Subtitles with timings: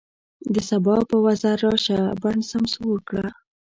[0.53, 3.25] د سبا په وزر راشه، بڼ سمسور کړه